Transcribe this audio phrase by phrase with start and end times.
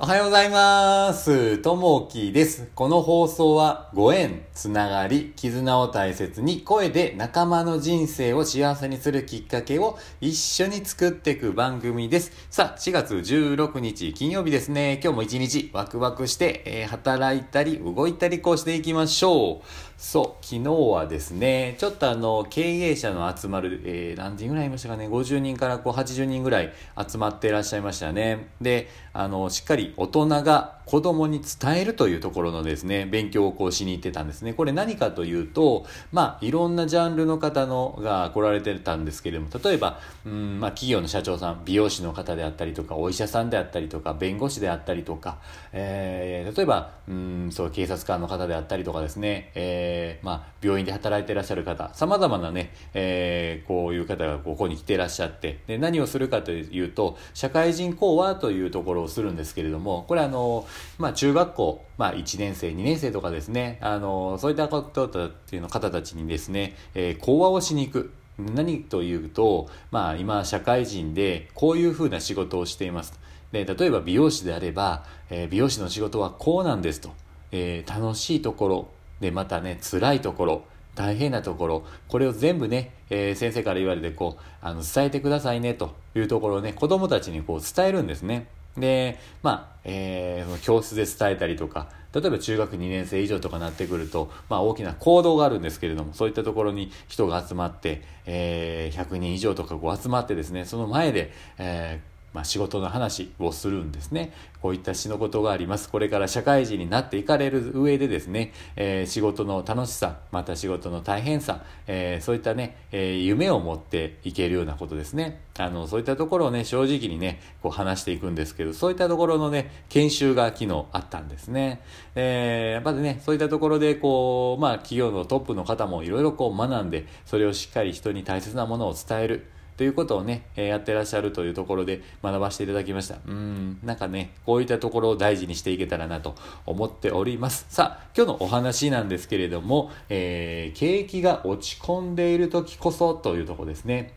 [0.00, 1.58] おはようございます。
[1.58, 2.70] ともきです。
[2.76, 12.30] この放送はご縁、つながり、絆を大切に声で仲間の人生を幸せにするきっかけを一緒に作っていく番組です。
[12.48, 15.00] さあ、4月16日金曜日ですね。
[15.02, 19.66] 今日も一日ワクワクして、えー働いたり動いたりこうしていきましょう。
[19.96, 26.72] そう、昨日はですね、ちょっとあの、経営者の集まる、えー何人ぐらいいましたかね、50人からこう80人ぐらい
[27.04, 28.46] 集まっていらっしゃいましたね。
[28.60, 34.54] で、あの、しっかり大人が子供に伝えるというところのですね、勉強をこうしに行ってたんですね。
[34.54, 45.36] これ何かというと、まあ、いろんなジャンルの方のが来られてたんですけれども、例えば、うん、まあ、企業の社長さん、美容師の方であったりとか、お医者さんであったりとか、弁護士であったりとか、
[45.74, 60.66] えー例えば、うん、そう、警察官の方であったりとかですね、えーまあ、病院で働いていらっしゃる方、様々なね、えーこういう方がここに来ていらっしゃって、で、何をするかというと、社会人講話というところをするんですけれども、これあの、
[60.98, 68.12] まあ、中学校、まあ、1年生、2年生とかですね、あの、そういったことっていうの方たちにですね、えー講話をしに行く。
[68.38, 73.18] 何というと、まあ、今、社会人で、こういうふうな仕事をしています。
[73.50, 77.10] で、例えば美容師であれば、えー美容師の仕事はこうなんですと。
[77.50, 78.88] えー楽しいところ、
[79.20, 80.62] で、またね、辛いところ、
[80.94, 88.46] 大変なところ、これを全部ね、えー先生から言われて、こう、あの、伝えてくださいね、というところをね、子供たちにこう伝えるんですね。
[88.76, 104.32] で、まあ、えー教室で伝えたりとか、例えば中学2年生以上とかなってくると、まあ大きな行動があるんですけれども、そういったところに人が集まって、えー100人以上とかこう集まってですね、その前で、えーまあ、仕事の話をするんですね。
[104.60, 105.88] こういった仕事があります。
[105.88, 115.40] これから社会人になっていかれる上でですね、えー仕事の楽しさ、また仕事の大変さ、えーそういったね、えー夢を持っていけるようなことですね。
[115.58, 121.80] あの、そういったところをね、正直にね、こう話していくんですけど、そういったところのね、研修が昨日あったんですね。
[122.14, 129.46] えーやっぱりね、そういったところで、こう、まあ、企業のトップの方もいろいろこう学んで、それをしっかり人に大切なものを伝える。
[129.78, 133.18] ということをね、えやってらっしゃるというところで学ばせていただきました。
[133.28, 136.34] うん、なんかね、こういったところを大事にしていけたらなと
[136.66, 137.64] 思っております。
[137.68, 144.14] さあ、今日のお話なんですけれども、えー景気が落ち込んでいる時こそというとこですね。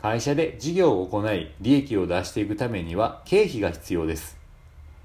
[0.00, 4.36] 会社で事業を行い、利益を出していくためには経費が必要です。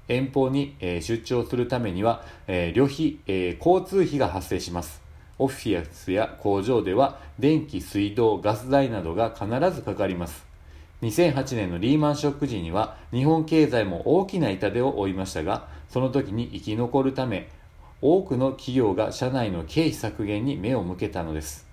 [0.06, 5.09] 遠方に、出張するためには、旅費、交通費が発生します。
[5.40, 10.44] オフィスや工場では電気、水道、ガス代などが必ずかかります。
[11.00, 17.48] 2008年のリーマンショック時には日本経済も大きな痛手を負いましたが、その時に生き残るため、
[18.02, 21.66] 多くの企業が社内の経費削減に目を向けたのです。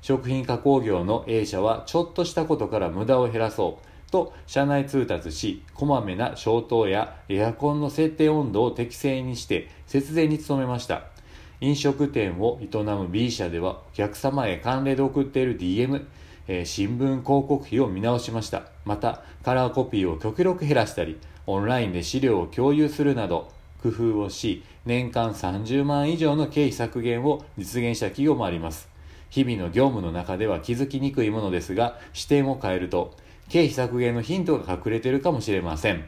[0.00, 11.17] 食品加工業の A 社はちょっとしたことから無駄を減らそうと社内通達し、こまめな消灯やエアコンの設定温度を適正にして節電に努めました。
[11.60, 16.04] 飲食店を営む B 社ではお客様へ関連で送っている DM、
[16.46, 18.62] えー新聞広告費を見直しました。
[18.84, 23.50] また、カラーコピーを極力減らしたり、オンラインで資料を共有するなど、
[23.82, 28.88] 工夫をし、年間30万以上の経費削減を実現した企業もあります。
[29.28, 33.16] 日々の業務の中では気づきにくいものですが、視点を変えると、
[33.48, 36.04] 経費削減のヒントが隠れているかもしれません。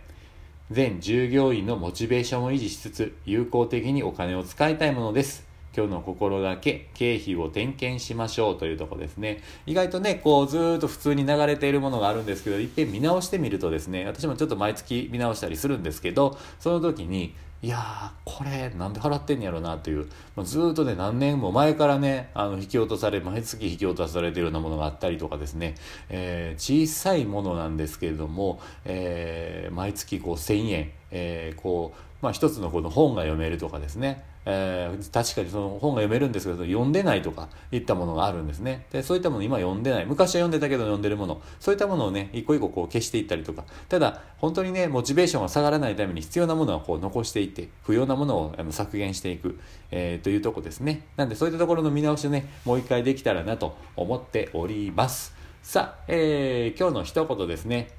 [0.70, 5.44] 全従業員のモチベーションを維持しつつ、有効的にお金を使いたいものです。
[5.76, 9.42] 今日の心がけ、経費を点検しましょうというところですね。
[9.66, 25.75] 意外とね、こうずーっと普通に流れているものがあるんですけど、一遍見直してみるとですね、私もちょっと毎月見直したりするんですけど、その時に、いやー、これなんで払ってんやろなという、まあずっとね、何年も前からね、あの、引き落とされ、毎月引き落とされてるようなものがあったりとかですね、
[26.09, 38.86] えー小さいものなんですけれども、えー毎月こう1000円、えーこう、まあ一つのこの本が読めるとかですね、えー確かにその本が読めるんですけど、読んでないとかいったものがあるんですね。
[38.90, 40.06] で、そういったもの今読んでない。
[40.06, 41.40] 昔は読んでたけど読んでるもの。
[41.58, 43.64] そういったものをね、一個一個こう消していったりとか。
[43.88, 49.58] ただ、本当にね、モチベーションが下がらないために必要なものはこう残していって、不要なものをあの削減していく、
[49.90, 51.06] えーというとこですね。
[51.16, 55.34] なんでそういったところの見直しをね、もう一回できたらなと思っております。
[55.62, 57.90] さあ、えー今日の一言ですね。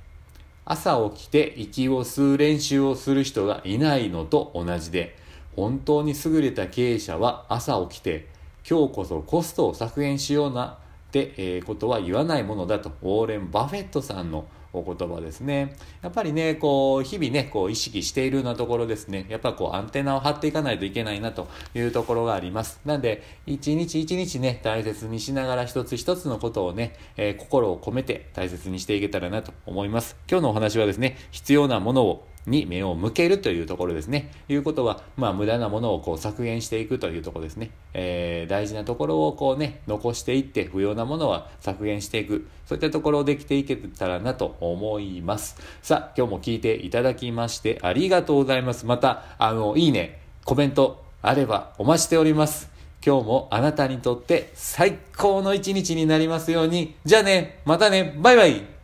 [0.64, 5.16] 朝起きて息を吸う練習をする人がいないのと同じで、
[5.56, 8.28] 本当に優れた経営者は朝起きて、
[8.70, 10.78] 今日こそコストを削減しような
[11.10, 15.76] って、えことは言わないものだと、ウォーレン・バフェットさんのお言葉ですね。
[16.02, 19.26] やっぱりね、こう、日々ね、こう、意識しているようなところですね。
[19.30, 22.80] やっぱこう、アンテナを張っていかないといけないなというところがあります。
[22.86, 30.16] なんで、一日一日ね、大切にしながら一つ一つのことをね、えー心を込めて大切にしていけたらなと思います。
[30.30, 34.32] 今日のお話はですね、必要なものをに目を向けるというところですね。
[34.50, 37.72] いうことは、まあ無駄なものをこう削減していくというところですね。
[37.94, 42.48] えー、大事なところをこうね、残していって不要なものは削減していく。
[42.66, 45.58] そういったところをできていけたらなと思います。
[45.82, 48.86] さあ、今日も聞いていただきましてありがとうございます。
[48.86, 52.72] また、あの、いいね、コメントあればお待ちしております。
[53.06, 56.96] 今日もあなたにとって最高の一日になりますように。
[57.04, 58.81] じゃあね、またね、バイバイ